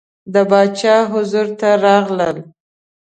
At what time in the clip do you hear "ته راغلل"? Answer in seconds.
1.59-2.37